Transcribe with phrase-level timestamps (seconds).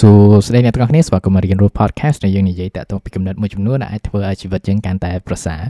[0.00, 0.12] សួ
[0.46, 5.62] ស្តីអ្នកទាំងអស់គ្នាស្វាគមន៍មករៀនរស់ podcast ដែលយើងនិយាយតាក់ទងពីគំនិតមួយចំនួនដែលអាចធ្វើឲ្យជីវិតយើងកាន់តែប្រសើរ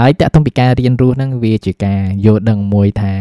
[0.00, 3.12] ហើយតាក់ទងពីការរៀនរស់ហ្នឹងវាជាការយល់ដឹងមួយថា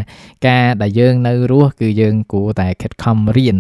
[0.48, 3.58] ការដែលយើងនៅរស់គឺយើងគួរតែខិតខំរៀន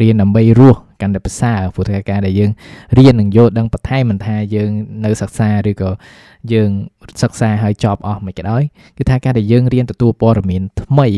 [0.00, 2.50] រៀនដើម្បីរស់កាន់តែប្រសើរព្រោះថាការដែលយើង
[2.98, 4.70] រៀននិងយល់ដឹងបន្ថែមមិនថាយើង
[5.04, 5.90] នៅសិក្សាឬក៏
[6.52, 6.70] យើង
[7.22, 8.62] សិក្សាហើយចប់អស់មិនក៏ដោយ
[8.96, 11.08] គឺថាការដែលយើងរៀនទទួលព័ត៌មានថ្មី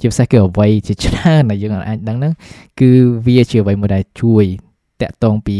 [0.00, 2.32] ជាពិសេសគឺអ្វីជាច្រើនដែលយើងអាចដឹងហ្នឹង
[2.80, 2.90] គឺ
[3.26, 4.46] វាជាអ្វីមួយដែលជួយ
[5.02, 5.58] តាក់ទងពី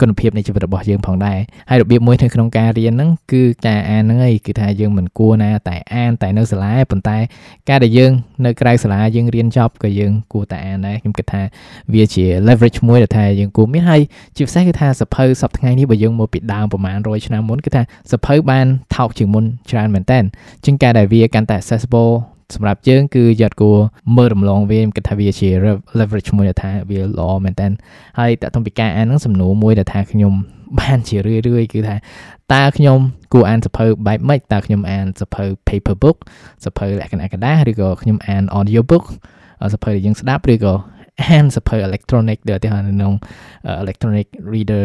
[0.00, 1.38] គុណភាពនៃជីវិតរបស់យើងផងដែរ
[1.70, 7.18] ហើយរបៀបមួយនៅក្នុងការរៀនហ្នឹងគឺការអានហ្នឹងឯងគឺថាយើងមិនគួរណាតែអានតែនៅសាលាប៉ុន្តែ
[7.68, 8.12] ការដែលយើង
[8.44, 11.42] នៅក្រៅសាលាយើងរៀនចប់ក៏យើងគួរតែអានដែរខ្ញុំគិតថា
[11.94, 14.00] វាជា leverage មួយដែលថាយើងគួរមានហើយ
[14.36, 20.18] ជាពិសេសគឺថាសភៅសប្តាហ៍ថ្ងៃនេះបើយើងមកពីដើមប្រហែល100ឆ្នាំមុនគឺថាសភៅបានថោកជាងមុនច្រើនមែនតើ
[20.64, 22.12] ជាងការដែលវាកាន់តែ accessible
[22.55, 23.77] សម្រាប់យើងគឺយកគួរ
[24.17, 25.49] មើលរំលងវាគិតថាវាជា
[25.99, 27.67] leverage មួយដែលថាវាល្អមែនតើ
[28.19, 30.33] ហើយតើតុំពីការអានហ្នឹងសំណួរមួយដែលថាខ្ញុំ
[30.79, 31.95] បានជារឿយរឿយគឺថា
[32.53, 32.97] តើខ្ញុំ
[33.33, 36.17] គួរអានសភៅបែបម៉េចតើខ្ញុំអានសភៅ paper book
[36.65, 39.05] សភៅលក្ខណៈกระดาษឬក៏ខ្ញុំអាន audio book
[39.73, 40.73] សភៅដែលយើងស្ដាប់ឬក៏
[41.25, 43.13] អានសភៅ electronic ដូចឧទាហរណ៍នៅក្នុង
[43.83, 44.83] electronic reader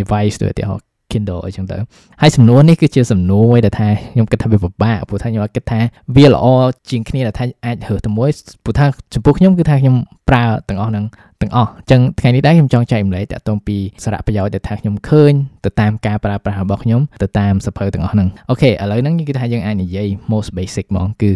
[0.00, 1.78] device ដូចឧទាហរណ៍ Kindle អីចឹងទៅ
[2.20, 5.80] ហើយសំណួរនេះគឺជាសំណួរមួយដែលថាខ្ញុំគិតថាវាពិបាកព្រោះថាខ្ញុំគិតថា
[6.16, 6.46] វាល្អ
[6.90, 8.30] ជាងគ្នាដែលថាអាចរើសទៅមួយ
[8.64, 9.96] ព្រោះថាចំពោះខ្ញុំគឺថាខ្ញុំ
[10.28, 11.04] ប្រើទាំងអស់ហ្នឹង
[11.42, 15.32] ទាំងអស់អញ្ចឹងថ្ងៃនេះដែរខ្ញុំចង់ចែករំលែកតាក់ទងពីសារៈប្រយោជន៍ដែលថាខ្ញុំឃើញ
[15.64, 21.30] ទៅតាមការប្រើប្រាស់របស់ខ្ញុំទៅតាមសភៅទាំងអស់ហ្នឹងអូខេឥឡូវហ្នឹងគឺថាយើងអាចនិយាយ most basic ហ្មងគឺ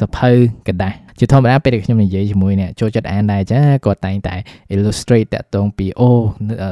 [0.00, 0.30] សភៅ
[0.66, 4.34] กระดาษជាធម្មតាពេលដែលខ្ញុំនិយាយជាមួយអ្នកចូលចិត្តអានដែរចាគាត់តែងតែ
[4.74, 6.10] illustrate តាក់ទងពីអូ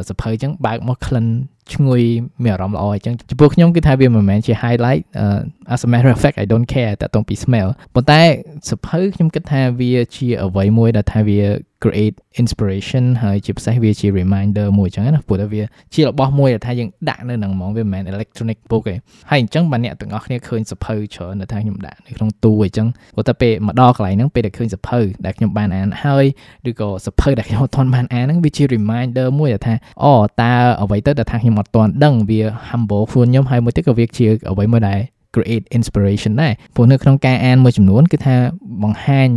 [0.09, 1.27] សភៅអញ្ចឹងបើកមកក្លិន
[1.74, 2.02] ឈ្ងុយ
[2.44, 5.40] មានអារម្មណ៍ល្អអញ្ចឹងចំពោះខ្ញុំគឺថាវាមិនមែនជា highlight uh,
[5.74, 8.22] as a matter of fact I don't care តាក់ទងពី smell ប៉ុន្តែ
[8.70, 11.42] សភៅខ្ញុំគិតថាវាជាអ្វីមួយដែលថាវា
[11.86, 15.64] create inspiration ហើយជាពិសេសវាជា reminder មួយអញ្ចឹងណាព្រោះតែវា
[15.94, 18.96] ជារបស់មួយដែលថាយើងដាក់នៅនឹងហ្មងវាមិនមែន electronic book ទេ
[19.30, 26.26] ហើយអញ្ចឹងបើអ្នកទាំងអស់គ្នាឃើញសភៅច្រើនដែលថាខ្ញុំដាក់នៅក្នុងទូអញ្ចឹងព្រោះតែពេលមកដល់កន្លែងហ្នឹងពេលដែលឃើញសភៅដែលខ្ញុំបានអានហើយ
[26.70, 35.00] ឬក៏សភៅដែលខ្ញុំអត់ទាន់បានអានហ្នឹងវាជា reminder មួយដែលថាអូតើអ្វីទៅដែលថាខ្ញុំអត់ទាន់ដឹងវា humble ខ្លួនខ្ញុំហើយមួយទៀតក៏វាជាអ្វីមួយដែល
[35.36, 38.36] create inspiration ដែរព្រោះនៅក្នុងការអានមួយចំនួនគឺថា
[38.84, 39.30] បង្ហាញ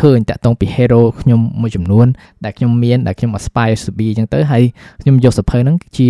[0.00, 2.06] ឃើញតាក់ទងពី hero ខ្ញុំមួយចំនួន
[2.44, 4.62] ដែលខ្ញុំមានដែលខ្ញុំ aspire to be អញ្ចឹងទៅហើយ
[5.02, 6.08] ខ្ញុំយកសភៅហ្នឹងជា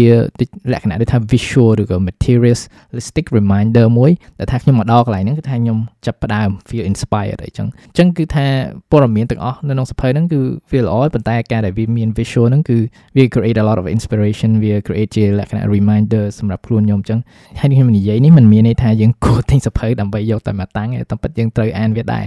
[0.72, 8.46] លក្ខណៈដូចថា visual ឬក៏ materialistic reminder មួយដែលថាខ្ញុំមកដល់កន្លែងហ្នឹងគឺថាខ្ញុំចាប់ផ្ដើម feel inspired អីចឹងអញ្ចឹងគឺថា
[8.90, 10.40] ព័ត៌មានទាំងអស់នៅក្នុងសភៅហ្នឹងគឺ
[10.72, 12.78] វាល្អប៉ុន្តែការដែលវាមាន visual ហ្នឹងគឺ
[13.16, 17.20] វា create a lot of inspiration វា create ជាលក្ខណៈ reminder សម្រាប់ខ្លួនខ្ញុំអញ្ចឹង
[17.60, 22.24] ហើយខ្ញុំនិយាយនេះមិនមានន័យថាយើងគួរទិញសភៅដើម្បីយកតែមកតាំងទេតែពិតយើងត្រូវអានវាដែរ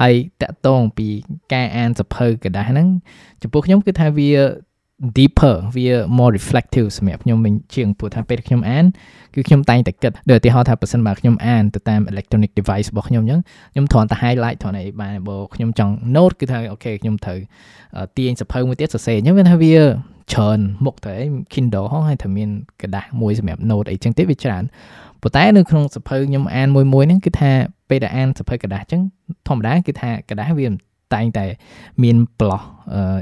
[0.00, 1.07] ហើយតកតងពី
[1.53, 2.87] ការអានសភៅกระดาษហ្នឹង
[3.41, 4.31] ចំពោះខ្ញុំគឺថាវា
[5.17, 5.87] deeper វា
[6.17, 8.85] more reflective សម្រាប់ខ្ញុំវិញជាងព្រោះថាពេលខ្ញុំអាន
[9.33, 13.41] គឺខ្ញុំតែងតែគិតដូចឧទាហរណ៍ថាប៉ះសិនបើខ្ញុំអានទៅតាម electronic device របស់ខ្ញុំអញ្ចឹង
[13.73, 17.39] ខ្ញុំគ្រាន់តែ highlight គ្រាន់តែបានបើខ្ញុំចង់ note គឺថាអូខេខ្ញុំត្រូវ
[18.17, 19.75] ទាញសភៅមួយទៀតសរសេរអញ្ចឹងវាថាវា
[20.33, 22.49] ច្រើនមុខទៅអី Kindle ហោះហើយតែមាន
[22.81, 24.63] กระดาษមួយសម្រាប់ note អីចឹងទៀតវាច្រើន
[25.21, 27.51] ប៉ុន្តែនៅក្នុងសភៅខ្ញុំអានមួយមួយហ្នឹងគឺថា
[27.89, 29.01] ពេលដែលអានសភៅกระดาษអញ្ចឹង
[29.47, 30.67] ធម្មតាគឺថាกระดาษវា
[31.15, 31.45] តែងតែ
[32.03, 32.61] មានប្លោះ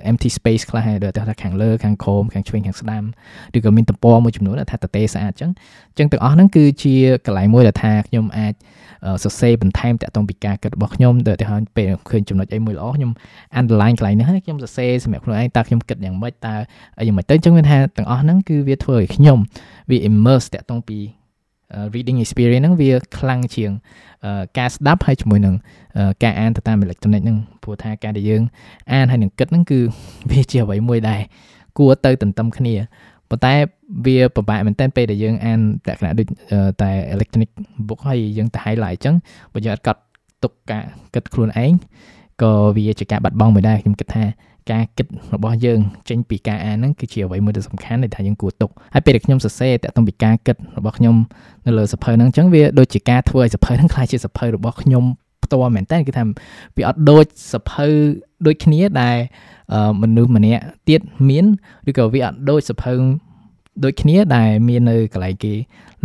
[0.10, 3.04] empty space ខ្លះហើយដូចថាខាងលើខាងក្រោមខាងឆ្វេងខាងស្ដាំ
[3.56, 5.52] ឬក៏មានទំព័រមួយចំនួនថាតទេស្អាតអញ្ចឹង
[5.92, 8.54] អញ្ចឹងទាំងអស់ហ្នឹងគឺជាកន្លែងមួយដែលថាខ្ញុំអាច
[9.24, 13.12] សរសេរបន្ថែមតាក់ទងពីការគិតរបស់ខ្ញុំដូចថាពេលឃើញចំណុចអីមួយល្អខ្ញុំ
[13.60, 16.56] underline កន្លែងនេះហើយខ្ញុំសរសេរសម្រាប់ខ្លួនឯងតើខ្ញុំគិតយ៉ាងម៉េចតើ
[17.00, 19.38] អីយ៉ាងម៉េចទៅអញ្ចឹងមានថាទាំងអស់ហ្នឹងគឺវាធ្វើឲ្យខ្ញុំ
[19.90, 21.00] វា immerse តាក់ទងពី
[21.95, 23.71] reading experience ហ្នឹងវាខ្លាំងជាង
[24.59, 25.55] ការស្ដាប់ហើយជាមួយនឹង
[26.23, 28.43] ការអានទៅតាម electronic ហ្នឹងព្រោះថាការដែលយើង
[28.93, 29.81] អានហើយនឹងគិតហ្នឹងគឺ
[30.31, 31.21] វាជាអ្វីមួយដែរ
[31.79, 32.75] គួរទៅទន្ទឹមគ្នា
[33.31, 33.55] ប៉ុន្តែ
[34.07, 36.27] វាពិបាកមែនទែនពេលដែលយើងអានលក្ខណៈដូច
[36.83, 37.51] តែ electronic
[37.89, 39.15] book ហើយយើងទៅ highlight អញ្ចឹង
[39.53, 40.01] បើយើងអត់កត់
[40.43, 40.83] ទុកការ
[41.15, 41.73] គិតខ្លួនឯង
[42.43, 44.25] ក៏វាជាការបាត់បង់មួយដែរខ្ញុំគិតថា
[44.71, 51.17] ការគិតរបស់យើងចេញពីការអានហ្នឹងគឺជាអ្វីមួយដ៏សំខាន់ដែលថាយើងគួរទុកហើយពេលដែលខ្ញុំសរសេរតាក់ទងពីការគិតរបស់ខ្ញុំ
[51.67, 55.05] នៅលើសភៅហ្នឹងអញ្ចឹងវាដូចជាការធ្វើឲ្យសភៅហ្នឹងក្លាយជាសភៅរបស់ខ្ញុំ
[55.45, 56.25] ផ្ទាល់មែនតើគឺថា
[56.77, 57.87] វាអត់ដូចសភៅ
[58.47, 59.17] ដូចគ្នាដែល
[60.03, 61.45] មនុស្សម្នាក់ទៀតមាន
[61.89, 62.93] ឬក៏វាអត់ដូចសភៅ
[63.85, 65.55] ដូចគ្នាដែលមាននៅកន្លែងគេ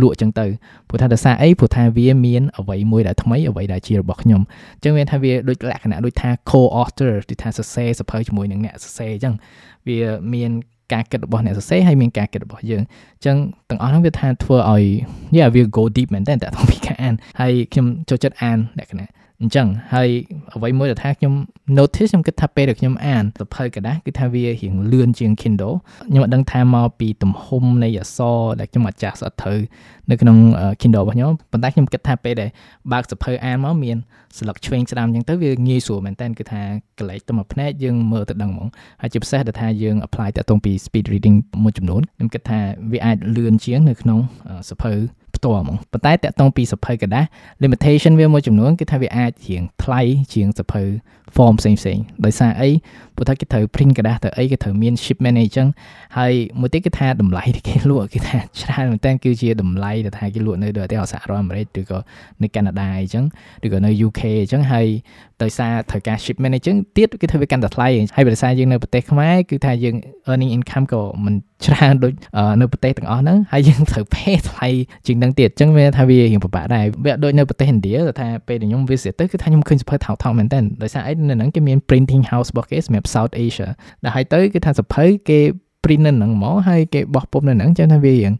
[0.00, 0.46] លក់ចឹងទៅ
[0.88, 4.40] ព្រោះថាដោយសារអីព្រោះថាវាមានអ្វីមួយដែលថ្មីអ្វីដែលជារបស់ខ្ញុំ
[4.76, 9.34] អញ្ចឹងមានថាវាដូចលក្ខណៈដូចថា co-author ទីថាសរសេរសភៅជាមួយនឹងអ្នកសរសេរអញ្ចឹង
[9.88, 9.98] វា
[10.34, 10.50] មាន
[10.92, 13.36] ការគិតរបស់អ្នកសរសេរហើយមានការគិតរបស់យើងអញ្ចឹង
[13.70, 14.84] ទាំងអស់ហ្នឹងវាថាធ្វើឲ្យ
[15.36, 19.08] yeah វា go deep មែនតើតើពីការអានហើយខ្ញុំចូលចិត្តអានលក្ខណៈ
[19.41, 20.09] អញ្ចឹងហើយ
[20.55, 21.33] អ្វីមួយដែលថាខ្ញុំ
[21.77, 25.75] notice ខ្ញុំគិតថាពេលដែលខ្ញុំអានសភៅกระดาษគឺថាវារៀងលឿនជាង Kindle
[26.09, 29.59] ខ្ញុំអត់ដឹងថាមកពីទំហំនៃអក្សរដែលខ្ញុំអាចចាស់ស្អិតត្រូវ
[30.09, 30.37] នៅក្នុង
[30.81, 32.49] Kindle របស់ខ្ញុំប៉ុន្តែខ្ញុំគិតថាពេលដែល
[32.91, 33.97] បើកសភៅអានមកមាន
[34.37, 36.61] ស្លឹកឆ្វេងស្ដាំអញ្ចឹងទៅវាងាយស្រួលមែនតើគឺថា
[36.99, 38.67] កលេចទៅមួយភ្នែកយើងមើលទៅដឹងហ្មង
[39.01, 42.59] ហើយជាពិសេសដែលថាយើង apply តាក់ទងពី speed reading មួយចំនួនខ្ញុំគិតថា
[42.91, 44.19] វាអាចលឿនជាងនៅក្នុង
[44.69, 44.93] សភៅ
[45.43, 47.25] ផ្ទាល់ហ្មងប៉ុន្តែតាក់ទងពីសភៅกระดาษ
[47.63, 50.01] limitation វាមួយចំនួនគឺថាវាអាចជាងថ្លៃ
[50.33, 50.83] ជាងសភៅ
[51.35, 52.69] form ផ្សេងផ្សេងដោយសារអី
[53.15, 55.67] ព្រោះថាគេត្រូវ print กระดาษទៅអីគេត្រូវមាន shipment អីចឹង
[56.17, 61.99] ហើយមួយទៀតគឺថាតម្លៃដែលគេលក់គឺថាច្រើនមែនតើគឺជាតម្លៃដែលថាគេលក់នៅដូចសហរដ្ឋអាមេរិកឬក៏
[62.41, 63.25] នៅកាណាដាអីចឹង
[63.65, 64.87] ឬក៏នៅ UK អញ្ចឹងហើយ
[65.44, 69.96] ដោយសារត្រូវការ shipment អញ្ចឹងទៀតគឺថាវាកាន់តែថ្លៃហើយដោយសារយើងនៅប្រទេសខ្មែរគឺថាយើង
[70.30, 71.34] earning income ក៏មិន
[71.66, 72.12] ច្រើនដូច
[72.60, 74.68] នៅប្រទេសទាំងអស់ហ្នឹងហើយយើងត្រូវ pay ថ្លៃ
[75.06, 83.68] ជាងនឹងទៀតអញ្ចឹងវាថាវារៀងពិបាកដែរវាដូចនៅប្រទេសឥណ្ឌាថាពេលដែលខ្ញុំ visit ទៅគឺថាខ្ញុំឃើញសភៅថោកថោកមែនតើដោយសារអីនៅហ្នឹងគេមាន printing house របស់គេសម្រាប់ South Asia
[84.04, 85.40] ដែលហើយទៅគឺថាសភៅគេ
[85.84, 88.32] print នៅហ្នឹងមកហើយគេបោះពុម្ពនៅហ្នឹងចឹងថាវារៀង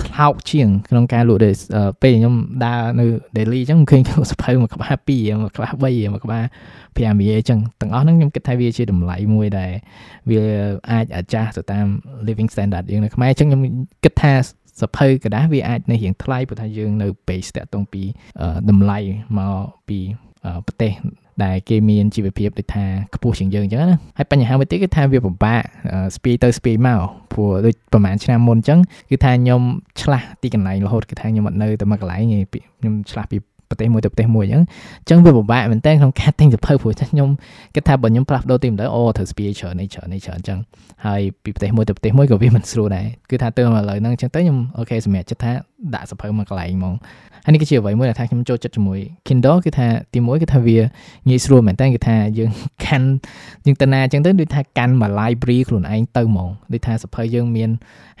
[0.00, 1.56] ថ្លោកជាងក្នុងការលក់ដូច
[2.02, 2.34] ពេលខ្ញុំ
[2.64, 3.06] ដើរនៅ
[3.36, 6.44] Delhi អញ្ចឹងឃើញសភៅមួយក្បាល2មួយក្បាល3មួយក្បាល
[6.74, 9.70] 5រៀលអញ្ចឹងទាំងអស់ហ្នឹងខ្ញុំគិតថាវាជាតម្លៃមួយដែល
[10.30, 10.40] វា
[10.90, 11.86] អាច adjust ទៅតាម
[12.28, 13.62] living standard យើងនៅខ្មែរអញ្ចឹងខ្ញុំ
[14.04, 14.32] គិតថា
[14.82, 18.02] សភៅกระดาษវាអាចនៅរៀងថ្លៃព្រោះថាយើងនៅ base តាក់ទងពី
[18.70, 18.98] តម្លៃ
[19.38, 19.98] មកពី
[20.66, 20.92] ប្រទេស
[21.43, 22.85] ដែលគេមានជីវភាពដូចថា
[23.15, 25.61] ខ្ពស់ជាងយើងអញ្ចឹងណាហើយបញ្ហាមួយទៀតគឺថាវាពិបាក
[26.15, 26.99] ស្ពាយទៅស្ពាយមក
[27.31, 29.61] ព្រោះដូចប្រហែលឆ្នាំមុនអញ្ចឹងគឺថាខ្ញុំ
[30.01, 33.37] ឆ្លាស់ទីកន្លែងរហូតគឺថាខ្ញុំអត់នៅតែមួយកន្លែងខ្ញុំឆ្លាស់ពី
[33.73, 34.63] ប្រទេសមួយទៅប្រទេសមួយអញ្ចឹង
[35.01, 37.29] អញ្ចឹងវាពិបាកមែនតើក្នុងការទិញសភៅព្រោះខ្ញុំ
[37.75, 40.59] គិតថាបើខ្ញុំផ្លាស់ប្ដូរទីទៅអូត្រូវស្ពាយច្រើននេះច្រើននេះច្រើនអញ្ចឹង
[41.05, 45.51] ហើយពីប្រទេសមួយទៅប្រទេសមួយក៏វាមិនស្រួលដែរគឺថាទៅឥឡូវហ្នឹងអញ្ចឹងទៅខ្ញុំអូខេសម្រាប់ចិត្តថា
[45.95, 46.95] ដាក់សភៅមកកន្លែងហ្មង
[47.45, 50.79] ហើយនេះគឺជាអ្វីមួយដែលថាខ្ញុំចូលចិត្តជាមួយ Kindle គឺថាទីមួយគឺថាវា
[51.29, 52.51] ងាយស្រួលមែនតើគឺថាយើង
[52.85, 53.07] កាន់
[53.65, 57.69] យើងទៅណាអញ្ចឹងទៅដូចថាកាន់មួយ library ខ្លួនឯងទៅហ្មងដូចថាសភៅយើងមាន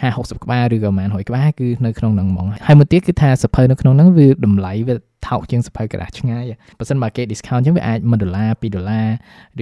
[0.01, 4.95] 50 60ក្បាលឬក៏ប្រហែល100ក្បាលគឺនៅក្នុងហ្នឹងហ្មងហើយមួយទៀតគឺថាសភៅនៅក្នុងហ្នឹងវាតម្លៃវា
[5.27, 6.45] ថោកជាងសភៅក្រដាសឆ្ងាយ
[6.77, 9.07] បើសិនបើគេ discount អញ្ចឹងវាអាច1ដុល្លារ2ដុល្លារ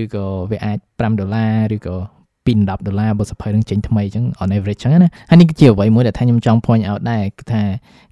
[0.02, 7.64] ឬក៏វាអាច5ដុល្លារឬក៏ ពី10ដុល្លារបើសភៅនឹងចេញថ្មីអញ្ចឹង on average អញ្ចឹងណាហើយនេះគឺជាអ្វីមួយដែលថាខ្ញុំចង់ point out ដែរគឺថា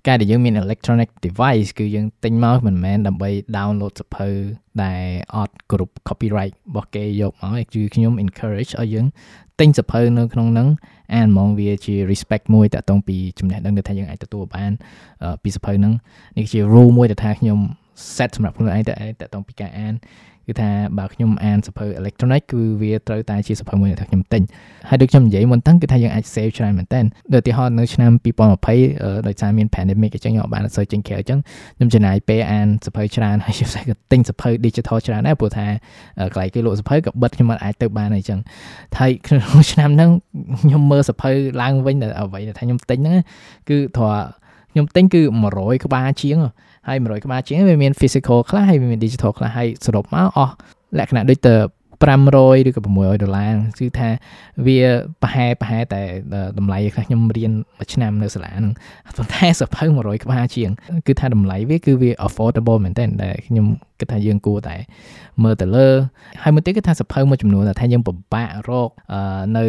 [0.08, 4.30] ការដែលយើងមាន electronic device គឺយើងទិញមកមិនមែនដើម្បី download សភៅ
[4.84, 5.04] ដែល
[5.36, 9.06] អត់គ្រប់ copyright របស់គេយកមកគឺខ្ញុំ encourage ឲ្យយើង
[9.60, 10.68] ទិញសភៅនៅក្នុងហ្នឹង
[11.16, 14.72] អានហ្មងវាជា respect មួយតាក់ទងពីចំណេះដឹងដែលថាយើងអាចទទួលបាន
[15.44, 15.94] ពីសភៅហ្នឹង
[16.38, 17.60] នេះជា rule មួយដែលថាខ្ញុំ
[18.16, 19.94] set សម្រាប់ខ្លួនឯងតែតាក់ទងពីការអាន
[20.50, 20.70] គឺថា
[21.00, 24.42] បើខ្ញុំអានសភៅ electronic គឺវាត្រូវតែជាសភៅមួយដែលខ្ញុំទិញ
[24.90, 27.00] ហើយដូចខ្ញុំនិយាយមុនហ្នឹងគឺថាយើងអាច save ច្រើនមែនតើ
[27.34, 28.12] ដូចឧទាហរណ៍នៅឆ្នាំ
[28.66, 31.40] 2020ដោយសារមាន pandemic អញ្ចឹងខ្ញុំបានអត់សូវចេញក្រៅអញ្ចឹង
[31.78, 35.66] ខ្ញុំចំណាយពេលអានសភៅច្រើនហើយជាពិសេសក៏ទិញសភៅ digital ច្រើនដែរព្រោះថា
[36.34, 38.40] កន្លែងគេលក់សភៅក៏បិទខ្ញុំអាចទៅបានអញ្ចឹង
[38.98, 40.12] ហើយក្នុងឆ្នាំហ្នឹង
[40.64, 41.32] ខ្ញុំមើលសភៅ
[41.62, 43.18] ឡើងវិញតែអ្វីដែលថាខ្ញុំទិញហ្នឹង
[43.70, 44.14] គឺធរ
[44.72, 45.22] ខ្ញុំទិញគឺ
[45.54, 46.38] 100ក្បាលជាង
[46.88, 50.54] ហើយ100ក្បាលជាងវាមាន physical ខ្លះហើយវាមាន digital ខ្លះហើយសរុបមកអស់
[51.00, 51.56] លក្ខណៈដូចទៅ
[52.02, 54.10] 500ឬក៏600ដុល្លារគឺថា
[54.66, 54.80] វា
[55.22, 56.02] ប្រហែលប្រហែលតែ
[56.58, 58.74] តម្លៃខ្លះខ្ញុំរៀនមួយឆ្នាំនៅសាលាហ្នឹង
[59.18, 60.72] ប៉ុន្តែសភៅ100ក្បាលជាង
[61.08, 63.66] គឺថាតម្លៃវាគឺវា affordable មែនតើដែលខ្ញុំ
[64.00, 64.76] គិតថាយើងគួរតែ
[65.44, 65.88] មើលទៅលើ
[66.44, 68.90] ហើយមួយទៀតគឺថាសភៅមួយចំនួនថាយើងពិបាករក
[69.58, 69.66] នៅ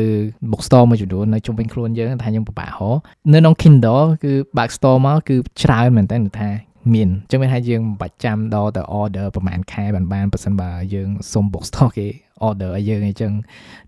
[0.51, 2.99] book store មួយចំនួននៅជុំវិញខ្លួនយើងថាយើងពិបាករក
[3.33, 6.49] នៅក្នុង Kindle គឺបើក store មកគឺច្រើនមែនតើថា
[6.95, 12.09] មានអញ្ចឹងមានថាយើងមិនបាច់ចាំដល់ទៅ order ប្រហែលខែបានបានប៉ះសិនបើយើងសុំ book store គេ
[12.49, 13.33] order ឲ្យយើងអញ្ចឹង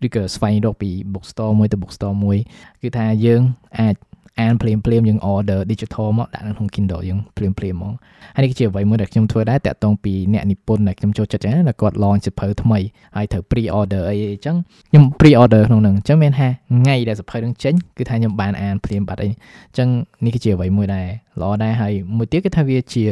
[0.06, 2.38] ឬក៏ស្វែងរកពី book store មួយទៅ book store មួយ
[2.82, 3.42] គឺថាយើង
[3.80, 3.96] អាច
[4.40, 7.94] អានភ្លាមភ្លាមយើង order digital មកដាក់នៅក្នុង Kindle យើងភ្លាមភ្លាមហ្មង
[8.34, 12.78] ហើយនេះគឺជាអ្វីមួយដែលខ្ញុំធ្វើដែរតាក់ទងពីអ្នកនិពន្ធដែលខ្ញុំចូលចិត្តចឹងណាគាត់ launch សភៅថ្មី
[13.16, 14.56] ហើយត្រូវ pre order អីអញ្ចឹង
[14.90, 16.48] ខ្ញុំ pre order ក្នុងហ្នឹងអញ្ចឹងមានថា
[16.78, 19.88] ថ្ងៃដែលសភៅហ្នឹងចេញគឺថាខ្ញុំបានអានភ្លាមបាត់អីអញ្ចឹង
[20.24, 21.06] នេះគឺជាអ្វីមួយដែរ
[21.40, 23.04] ល្អដែរហើយមួយទៀតគឺថាវាជា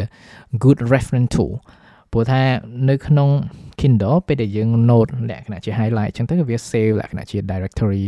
[0.63, 1.53] good reference tool
[2.13, 2.41] ព្រោះថា
[2.89, 3.29] នៅក្នុង
[3.81, 8.05] Kindle ពេលដែលយើង note លក្ខណៈជា highlight អញ្ចឹងទៅវា save លក្ខណៈជា directory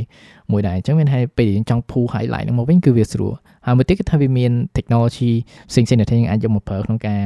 [0.53, 3.33] មួយដែរអញ្ចឹងមានថាពេលដែលយើងចង់ភូ highlight ហ្នឹងមកវិញគឺវាស្រួល
[3.67, 5.33] ហើយមួយទៀតគឺថាវាមាន technology
[5.71, 7.21] ផ្សេងៗដែលយើងអាចយកមកប្រើក្នុងការ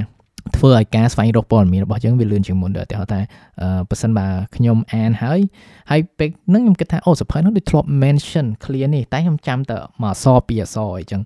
[0.57, 3.21] ធ្វើឲ្យការស្វែងរកព័ត៌មានរបស់យើងវាលឿនជាងមុនដែរតែថា
[3.91, 5.41] ប៉ះសិនបើខ្ញុំអានហើយ
[5.91, 11.23] ហើយពេលហ្នឹងខ្ញុំគិតថាអូសភៅហ្នឹងដូចធ្លាប់ mention clear នេះតែខ្ញុំចាំតែមួយអក្សរពីរអក្សរអញ្ចឹង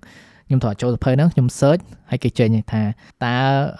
[0.47, 2.83] ខ្ញុំត្រូវចូលសភៅហ្នឹងខ្ញុំ search ហើយគេចេញថា
[3.25, 3.35] តើ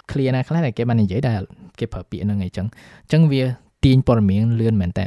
[0.10, 1.42] clear ណាខ្លះដែលគេបាននិយាយដែល
[1.82, 2.68] គេប្រើពាក្យហ្នឹងអីចឹង
[3.04, 3.44] អញ្ចឹងវា
[3.86, 5.06] ទាញព័ត៌មានលឿនមែនតើ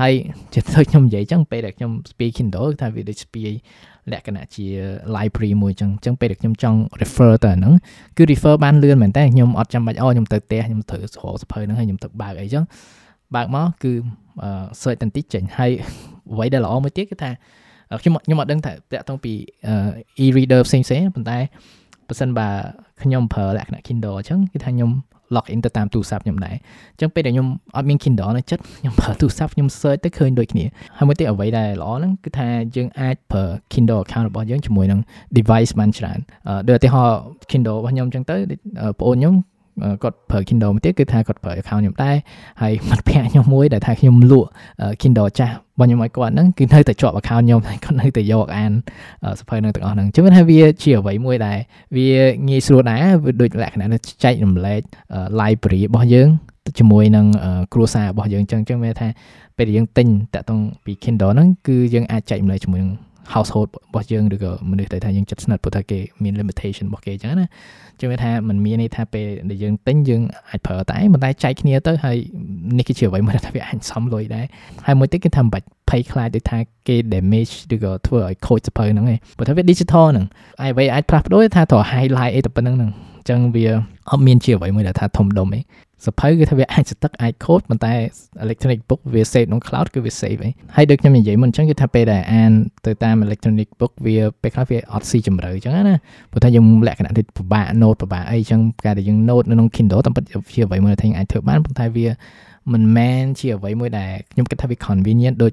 [0.00, 0.12] ហើយ
[0.52, 3.50] ជាដូចខ្ញុំនិយាយចឹងពេលដែលខ្ញុំស្ពាយ Kindle ថាវាដូចស្ពាយ
[4.12, 4.66] លក្ខណៈជា
[5.16, 7.74] library មួយចឹងចឹងពេលដែលខ្ញុំចង់ refer ទៅហ្នឹង
[8.16, 12.64] គឺ refer បានលឿនមែនតើខ្ញុំអត់ចាំបាច់អូខ្ញុំទៅផ្ទះខ្ញុំត្រូវស្រកសភៅហ្នឹងហើយខ្ញុំទៅបើកអីចឹង
[13.34, 13.92] បើកមកគឺ
[14.80, 15.70] search តន្តិចចេញហើយ
[16.32, 17.30] អ្វីដែលល្អមួយទៀតគឺថា
[18.00, 19.32] ខ្ញុំខ្ញុំអត់ដឹងថាតាក់ទងពី
[20.24, 21.38] e-reader ផ្សេងផ្សេងប៉ុន្តែ
[22.08, 22.48] បើសិនបើ
[23.02, 24.90] ខ្ញុំប្រើលក្ខណៈ Kindle អញ្ចឹងគឺថាខ្ញុំ
[25.36, 26.56] log in ទៅតាមទូរស័ព្ទខ្ញុំដែរ
[26.92, 30.64] អញ្ចឹងពេលដែលខ្ញុំអត់មាន Kindle នៅចិត្តខ្ញុំប្រើទូរស័ព្ទខ្ញុំ search ទៅឃើញដូចគ្នា
[30.96, 32.46] ហើយមួយទៀតអ្វីដែលល្អហ្នឹងគឺថា
[32.76, 35.00] យើងអាចប្រើ Kindle account របស់យើងជាមួយនឹង
[35.38, 36.18] device បានច្រើន
[36.68, 37.18] ដូចឧទាហរណ៍
[37.50, 38.38] Kindle របស់ខ្ញុំអញ្ចឹងទៅប
[38.92, 39.34] ងប្អូនខ្ញុំ
[40.02, 42.16] គាត់ប្រើ Kindle មួយទៀតគឺថាគាត់ប្រើ account ខ្ញុំដែរ
[42.62, 44.48] ហើយមិត្តភ័ក្ដិខ្ញុំមួយដែលថាខ្ញុំលក់
[45.02, 48.72] Kindle ចាស់ របស់ខ្ញុំឲ្យគាត់ហ្នឹងគឺនៅតែជាប់ account ខ្ញុំគាត់នៅតែយកអាន
[49.40, 51.58] សភៅនឹងទាំងអស់ហ្នឹងជឿថាវាជាអ្វីមួយដែល
[51.96, 52.08] វា
[52.48, 53.04] ងាយស្រួលដែរ
[53.40, 54.80] ដូចលក្ខណៈចែករំលែក
[55.40, 56.28] library របស់យើង
[56.78, 57.26] ជាមួយនឹង
[57.72, 59.08] គ្រួសាររបស់យើងអញ្ចឹងអញ្ចឹងមានថា
[59.56, 62.92] ពេលយើងទិញតាក់ទងពី Kindle ហ្នឹងគឺយើងអាចចែករំលែកជាមួយនឹង
[63.34, 67.48] household របស់យើងឬក៏មនុស្សដែលថាយើងចិត្តស្និទ្ធព្រោះថាគេមាន limitation របស់គេអញ្ចឹងណា
[68.00, 72.16] ជឿថាมันមានន័យថាពេលដែលយើងទិញយើងអាចប្រើតែប៉ុន្តែចែកគ្នាទៅហើយ
[72.78, 74.46] នេះគឺជាអ្វីមួយថាវាអាចសំលុយដែរ
[74.86, 80.26] ហើយមួយទៀតគឺថាមិនបាច់ភ័យខ្លាចដូចថាគេ damage ឬក៏ធ្វើឲ្យខូចសភៅហ្នឹងឯងព្រោះថាវា digital ហ្នឹង
[80.60, 83.66] ហើយអ្វីអាចផ្លាស់ប្ដូរថាត្រូវ highlight អីទៅប៉ុណ្្នឹងហ្នឹងអញ្ចឹងវា
[84.10, 85.62] អត់មានជាអ្វីមួយដែលថាធំដុំឯង
[86.06, 87.92] សភៅគឺថាវាអាចស្ទឹកអាចខូចប៉ុន្តែ
[88.44, 92.52] electronic book វា save ក្នុង cloud គឺវា save ឯងហើយដូចខ្ញុំនិយាយមុនអញ្ចឹងគឺថាពេលដែលអាន
[92.86, 95.96] ទៅតាម electronic book វាពេលខ្លះវាអត់ស៊ីជម្រៅអញ្ចឹងណា
[96.30, 102.06] ព្រោះថាយើងលក្ខណៈដូចពិបាក note ពិបាកអីអញ្ចឹងការដែលយើង note នៅក្នុង Kindle តាមពិតជាអ្វីមួយដែលអាចធ្វើបានប៉ុន្តែវា
[102.72, 105.52] មិនមែនជាអ្វីមួយដែលខ្ញុំគិតថាវា convenient ដូច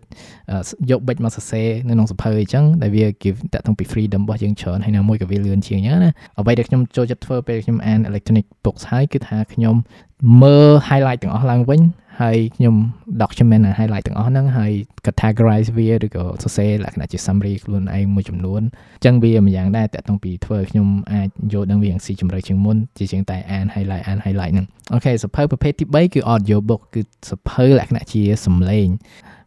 [0.89, 9.75] យកប៊ិចមកសរសេរនៅក្នុងសភៅអញ្ចឹងដែលវា give តាក់ទងពី freedom របស់យើងច្រើនហើយណាមួយក៏វាលឿនជាងអញ្ចឹងណាអ្វីដែលខ្ញុំចូលចិត្តធ្វើពេលខ្ញុំអាន electronic books ហើយគឺថាខ្ញុំ
[10.41, 11.81] មើល highlight ទាំងអស់ឡើងវិញ
[12.21, 12.75] ហើយខ្ញុំ
[13.21, 14.71] document highlight ទាំងអស់ហ្នឹងហើយ
[15.05, 18.61] categorize វាឬក៏សរសេរលក្ខណៈជា summary ខ្លួនឯងមួយចំនួន
[18.97, 28.87] អញ្ចឹងវាម្យ៉ាងដែរតាក់ទងពីធ្វើខ្ញុំអាចយល់ដឹងវាយ៉ាងស៊ីជម្រៅជាងមុនជាជាងតែអាន highlight អាន highlight ហ្នឹងអូខេសភៅប្រភេទទី3គឺ audio book គឺសភៅលក្ខណៈជាសំឡេង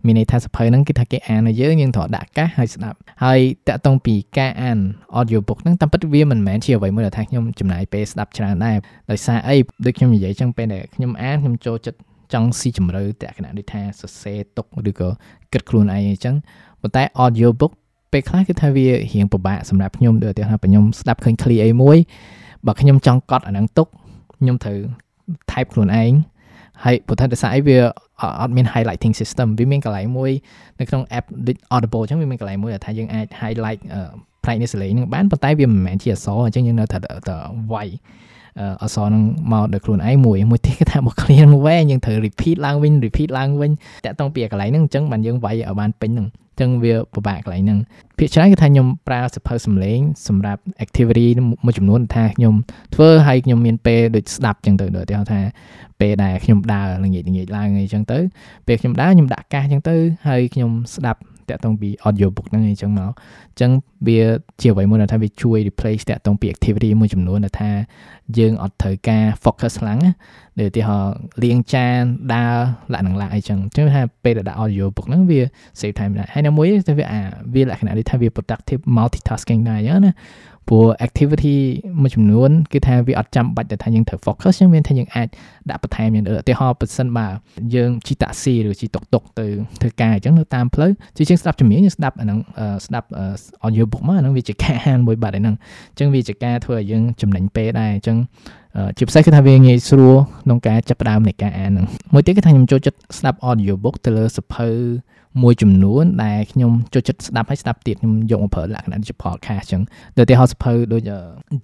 [0.07, 4.79] មានន័យថាសភៅហ្នឹងគឺថាគេអានឲ្យយើងយើងត្រូវដាក់កាសហើយស្ដាប់ហើយតាក់ទងពីការអាន
[5.21, 8.77] audio book ហ្នឹងតាមពិតវាមិនមែនជាអ្វីមួយដែលថាខ្ញុំចំណាយពេលស្ដាប់ច្រើនដែរ
[9.11, 11.99] ដោយសារអីដូចខ្ញុំនិយាយចឹងពេលដែលខ្ញុំអានខ្ញុំចូលចិត្ត
[12.33, 15.09] ចង់ស៊ីជម្រៅតក្កណៈដូចថាសរសេរទុកឬក៏
[15.53, 16.35] គិតខ្លួនឯងអញ្ចឹង
[16.81, 17.73] ប៉ុន្តែ audio book
[18.13, 21.99] ពេលខ្លះគឺថាវារៀងពិបាកសម្រាប់ខ្ញុំដូចឧទាហរណ៍ខ្ញុំស្ដាប់ឃើញ clear អីមួយ
[22.67, 23.89] បើខ្ញុំចង់កត់អាហ្នឹងទុក
[24.39, 24.79] ខ្ញុំត្រូវ
[25.51, 26.13] type ខ្លួនឯង
[26.85, 27.79] ហើយព្រោះថាដោយសារអីវា
[28.41, 30.33] អត់មាន highlighting system វាមានកន្លែងមួយ
[30.81, 33.81] នៅក្នុង app ដូច Audible អញ្ចឹងវាមានកន្លែងមួយដែលថាយើងអាច highlight
[34.45, 36.99] ផ្នែកនៃសលេងនឹងបានប៉ុន្តែវាមិនមែនជាអក្សរអញ្ចឹងយើងនៅតែ
[37.29, 37.37] តែ
[37.73, 37.89] វាយ
[38.83, 43.71] អសនឹងមកដោយខ្លួនឯងមួយមួយទៀតគឺថាមក clear មួយវែងយើងត្រូវ repeat ឡើងវិញ repeat ឡើងវិញ
[44.05, 47.79] តាក់ទងពីកន្លែងហ្នឹងអញ្ចឹងបានយើងវាយឲ្យបានពេញហ្នឹងអញ្ចឹងវាពិបាកកន្លែងហ្នឹង
[48.19, 51.27] ភាគច្រើនគឺថាខ្ញុំប្រើសភៅសំឡេងសម្រាប់ activity
[51.65, 52.55] មួយចំនួនថាខ្ញុំ
[52.95, 55.41] ធ្វើឲ្យខ្ញុំមានពេលដូចស្ដាប់អញ្ចឹងទៅដូចឧទាហរណ៍ថា
[56.01, 58.19] ពេលដែលខ្ញុំដើរល្ងាចល្ងាចឡើងអីចឹងទៅ
[58.67, 59.97] ពេលខ្ញុំដើរខ្ញុំដាក់កាសអញ្ចឹងទៅ
[60.29, 63.11] ហើយខ្ញុំស្ដាប់ តាក់ទងពី audio book ហ្នឹងអីចឹងមក
[63.51, 63.71] អញ្ចឹង
[64.07, 64.21] វា
[64.61, 67.71] ជាអ្វីមួយដែលថាវាជួយ replace តាក់ទងពី activity មួយចំនួនដែលថា
[68.39, 70.13] យើងអត់ត្រូវការ focus ខ្លាំងណា
[70.61, 72.01] ដូចឧទាហរណ៍លាងចាន
[72.35, 72.55] ដើរ
[72.93, 75.41] លក្ខណៈឡាអីចឹងអញ្ចឹងថាពេលដែលដាក់ audio book ហ្នឹងវា
[75.81, 77.21] save time ដែរហើយនៅមួយទៅវាអា
[77.55, 80.13] វាលក្ខណៈដូចថាវា productive multitasking ដែរអញ្ចឹងណា
[80.69, 81.57] ព្រោះ activity
[82.03, 85.29] មួយចំនួនគឺថាវាអត់ចាំបាច់តែថាយើងត្រូវ focus ចឹងមានថាយើងអាច
[85.71, 87.29] ដាក់បន្ថែមយ៉ាងឧទាហរណ៍បើសិនបើ
[87.75, 89.47] យើងជិះតាក់ស៊ីឬជិះតុកតុកទៅ
[89.81, 92.39] ធ្វើការអញ្ចឹងនៅតាមផ្លូវជាជាងស្ដាប់ជំនាញយើងស្ដាប់អាហ្នឹង
[92.87, 93.09] ស្ដាប់
[93.67, 95.57] audio book មកអាហ្នឹងវាជាការហានមួយបាត់ហ្នឹង
[95.91, 98.19] អញ្ចឹងវាជាការធ្វើឲ្យយើងចំណេញពេលដែរអញ្ចឹង
[98.97, 100.15] ជាពិសេសគឺថាវាងាយស្រួល
[100.45, 104.69] ក្នុងការចាប់ផ្ដើមនៃការអានហ្នឹងមួយទៀតគឺថាខ្ញុំចូលចិត្តស្ដាប់ audio book ទៅលើសភៅ
[105.43, 109.83] មួយចំនួនដែលខ្ញុំចូលចិត្តស្ដាប់ហើយស្ដាប់ទៀតខ្ញុំយកមកប្រើលក្ខណៈជា podcast អញ្ចឹង
[110.17, 111.03] ដូចទីហោសភៅដូច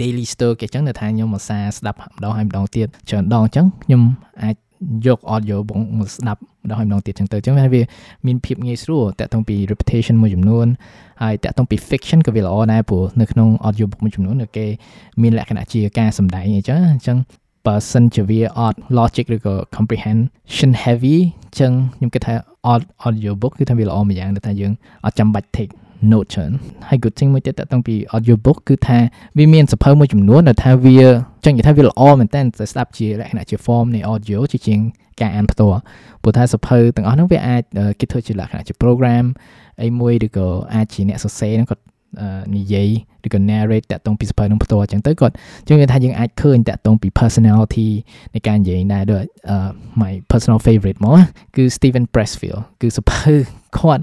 [0.01, 4.03] daily store គេអញ្ចឹងថាខ្ញុំមកសារស្ដាប់ម្ដងហើយម្ដងទៀតច្រើនដងអញ្ចឹងខ្ញុំ
[4.43, 4.57] អាច
[5.07, 7.83] យក audio បងមកស្ដាប់ម្ដងហើយម្ដងទៀតអញ្ចឹងទៅអញ្ចឹងវា
[8.27, 10.67] មានភាពងាយស្រួលតាក់ទងពី repetition មួយចំនួន
[11.23, 14.67] ហើយតាក់ទងពី fiction ក៏វាល្អដែរព្រោះនៅក្នុង audio book មួយចំនួនគេ
[15.23, 17.19] មានលក្ខណៈជាការសម្ដែងអញ្ចឹងអញ្ចឹង
[17.69, 22.35] បើសិនជាវាអត់ logic ឬក៏ comprehension heavy អញ្ចឹងខ្ញុំគិតថា
[23.07, 24.73] audio book គឺថាវាល្អមួយយ៉ាងដែលថាយើង
[25.05, 25.73] អត់ចាំបាច់ take
[26.11, 26.53] note ច្រើន
[26.89, 28.99] ហើយ good thing មួយទៀតតើតាំងពី audio book គឺថា
[29.39, 30.99] វាមានសភៅមួយចំនួនដែលថាវា
[31.45, 34.81] ចឹងនិយាយថាវាល្អមែនតើស្ដាប់ជាលក្ខណៈជា form នៃ audio ជាជាង
[35.21, 35.79] ការអានផ្ទាល់
[36.23, 37.63] ព្រោះថាសភៅទាំងអស់ហ្នឹងវាអាច
[38.01, 39.25] គេធ្វើជាលក្ខណៈជា program
[39.83, 41.83] អីមួយឬក៏អាចជាអ្នកសរសេរហ្នឹងគាត់
[42.55, 42.89] និយាយ
[43.27, 45.35] ឬក៏ narrate តាក់ទងពីសភៅនឹងផ្ទាល់អញ្ចឹងទៅគាត់
[45.67, 47.89] ជឿថាយើងអាចឃើញតាក់ទងពី personality
[48.35, 49.25] នៃការនិយាយដែរដូច
[50.03, 51.19] my personal favorite មក
[51.57, 53.35] គឺ Steven Pressfield គឺសភៅ
[53.79, 54.03] គាត់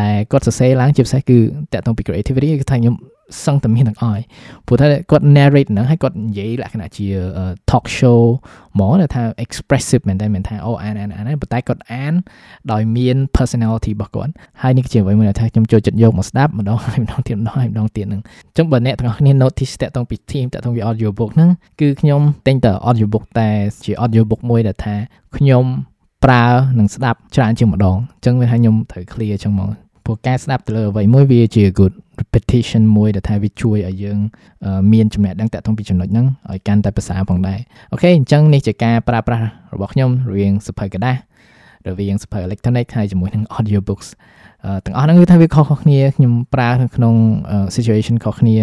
[0.00, 1.38] ដែលគាត់សរសេរឡើងជាពិសេសគឺ
[1.72, 2.96] តាក់ទងពី creativity គឺថាខ្ញុំ
[3.46, 4.22] សឹងតែមានទាំងអស់
[4.66, 7.06] ព្រោះថាគាត់ narrate ហ្នឹងហើយគាត់និយាយលក្ខណៈជា
[7.70, 8.20] talk show
[8.74, 12.12] ហ្មងដែលថា expressive មែនតើមែនថាអូអានអានអានប៉ុន្តែគាត់អាន
[12.72, 21.50] ដោយមាន personality របស់គាត់ហើយនេះជាអ្វីមួយដែលថាខ្ញុំចូលចិត្តយកមកស្ដាប់ម្ដងហើយម្ដងទៀតម្ដងហើយម្ដងទៀតហ្នឹងអញ្ចឹងបើអ្នកទាំងអស់គ្នា notice តាក់ទងពី team តាក់ទងពី audio book ហ្នឹង
[21.80, 23.48] គឺខ្ញុំទិញតែ audio book តែ
[23.84, 24.94] ជា audio book មួយដែលថា
[25.36, 25.64] ខ្ញុំ
[26.23, 26.45] ប្រើ
[26.79, 29.69] និងស្ដាប់ច្រើនជាងម្ដងអញ្ចឹងវាថាខ្ញុំត្រូវ clear អញ្ចឹងមក
[30.05, 34.19] ព្រោះការស្ដាប់ទៅលើអ្វីមួយវាជា good repetition មួយដែលថាវាជួយឲ្យយើង
[34.93, 37.59] មានចំណេះដឹងតាក់ទងពីចំណុចហ្នឹងឲ្យកាន់តែប្រសើរផងដែរ
[37.91, 41.17] អូខេអញ្ចឹងនេះជាការប្រើប្រាស់របស់ខ្ញុំរវាងសភៅกระดาษ
[41.87, 44.09] រវាងសភៅ electronic ហើយជាមួយនឹង audio books
[44.85, 47.15] ទាំងអស់ហ្នឹងគឺថាវាខុសៗគ្នាខ្ញុំប្រើក្នុង
[47.75, 48.57] situation ខុសគ្នា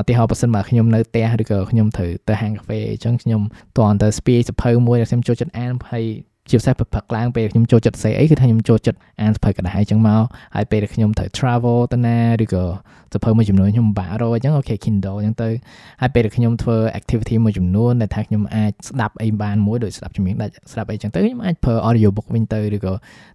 [0.00, 3.40] ឧទាហរណ៍បើសិនបើខ្ញុំនៅផ្ទះឬក៏ខ្ញុំត្រូវទៅហាងកាហ្វេអញ្ចឹងខ្ញុំ
[3.78, 6.04] តើទៅស្ពាយសភៅមួយដែលខ្ញុំចូលចិត្តអានហើយ
[6.49, 10.23] ជាពិសេសព្រឹកឡើងពេលខ្ញុំចូលចិត្តសេអីគឺថាខ្ញុំចូលចិត្តអានសភៅកណ្ដាស់អញ្ចឹងមក
[10.55, 12.65] ហើយពេលដែលខ្ញុំត្រូវ travel ទៅណាឬក៏
[13.13, 15.49] សភៅមួយចំនួនខ្ញុំបាក់រកអញ្ចឹងអូខេ Kindle អញ្ចឹងទៅ
[16.01, 22.93] ហើយពេលដែលខ្ញុំធ្វើ activity មួយចំនួនដែលថាខ្ញុំអាចស្ដាប់អីបានមួយដូចស្ដាប់ជំនាញដាច់ស្ដាប់អីអញ្ចឹងទៅខ្ញុំអាចប្រើ audio book វិញទៅឬក៏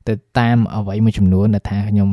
[0.08, 2.08] ទៅតាមអ្វីមួយចំនួនដែលថាខ្ញុំ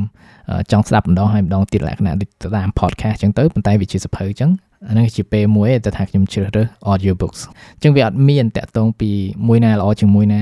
[0.72, 4.52] ចង់ស្ដាប់ម្ដងហើយម្ដងទៀតលក្ខណៈដូចតាម podcast អញ្ចឹងទៅប៉ុន្តែវាជាសភៅអញ្ចឹង
[4.88, 7.42] អាហ្នឹងជាពេលមួយដែលថាខ្ញុំជ្រើសរើស audio books
[7.76, 9.12] អញ្ចឹងវាអត់មានតាក់ទងពី
[9.48, 10.42] មួយណាល្អជាងមួយណា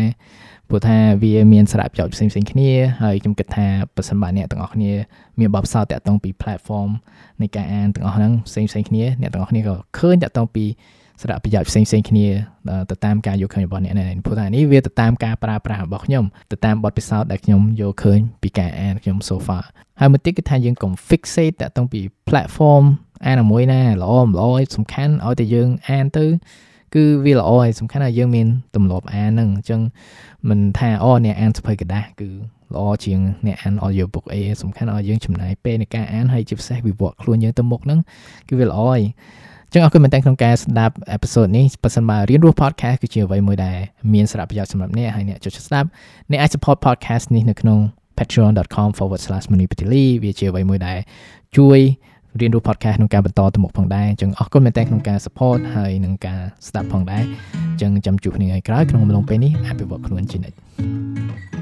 [0.70, 2.72] ព្រោះថាវាមានសារៈប្រយោជន៍ផ្សេងផ្សេងគ្នា
[3.02, 4.92] ហើយខ្ញុំគិតថាប្រសិនបើអ្នកទាំងអស់គ្នា
[5.40, 6.90] មានបបផ្សោតតាក់ទងពី platform
[7.42, 10.66] នៃការអានទាំងអស់ហ្នឹងផ្សេងផ្សេងគ្នាអ្នកទាំងអស់គ្នាក៏ឃើញតាក់ទងពី
[11.22, 12.28] សារៈប្រយោជន៍ផ្សេងផ្សេងគ្នា
[12.90, 19.64] ទៅតាមការយកឃើញរបស់អ្នកនេះព្រោះថានេះវាទៅតាមការប្រើប្រាស់របស់ខ្ញុំទៅតាមបទពិសោធន៍ដែលខ្ញុំយកឃើញពីការអានខ្ញុំ so far
[20.00, 22.84] ហើយមួយទៀតគឺថាយើងកុំ fixate តាក់ទងពី platform
[23.28, 26.26] អានមួយណាល្អមិនល្អសំខាន់ឲ្យតែយើងអានទៅ
[26.96, 29.82] គឺវាល្អហើយសំខាន់ថាយើងមានទម្លាប់អានហ្នឹងអញ្ចឹង
[30.50, 32.30] មិនថាអូអ្នកអានសភុកដាស់គឺ
[32.76, 38.00] ល្អជាងអ្នកអាន audiobook អីសំខាន់ឲ្យយើងចំណាយពេលនៃការអានហើយជាពិសេសវិវត្តខ្លួនយើងទៅមុខហ្នឹង
[38.48, 39.02] គឺវាល្អហើយ
[39.74, 43.78] ចឹងអរគុណមែនទែនក្នុងការស្ដាប់អេពីសូតនេះបើសិនមករៀនរស់ podcast គឺជាអ្វីមួយដែល
[44.14, 45.88] មានសារៈប្រយោជន៍សម្រាប់អ្នកហើយអ្នកចូលចិត្តស្ដាប់
[46.32, 47.80] អ្នកអាច support podcast នេះនៅក្នុង
[48.18, 51.00] patreon.com/monipetili វាជាអ្វីមួយដែល
[51.58, 51.80] ជួយ
[52.42, 57.24] រៀនรู้ podcast ក្នុងការបន្តទៅមុខផងដែរអញ្ចឹងអរគុណមែនតើក្នុងការ support ហើយនឹងការស្ដាប់ផងដែរ
[57.72, 61.59] អញ្ចឹងចាំជួបគ្នាថ្ងៃក្រោយក្នុងអំឡុងពេលនេះអភិវឌ្ឍខ្លួនជានិច្ច